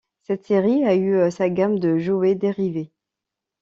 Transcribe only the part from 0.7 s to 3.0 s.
a eu sa gamme de jouets dérivés.